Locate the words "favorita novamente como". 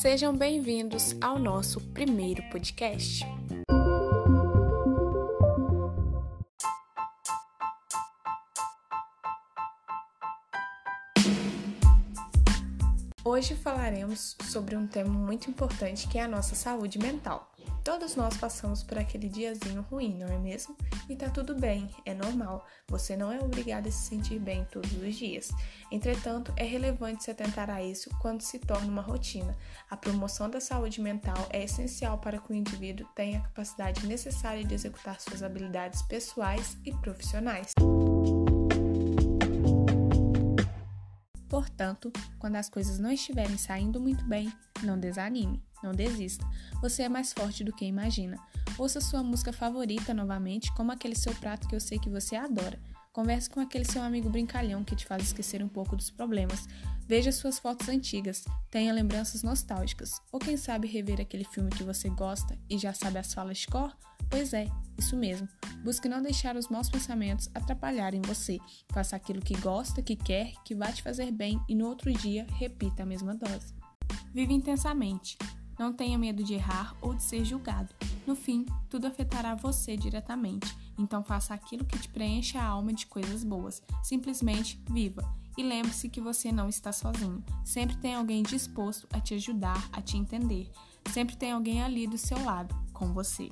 49.52-50.90